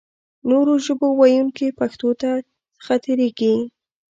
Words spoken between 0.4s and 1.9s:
نورو ژبو ویونکي